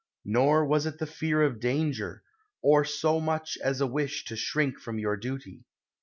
[0.25, 2.23] Nor was it the fear of danger,
[2.63, 5.63] or so much as a wish to shrink from your duty.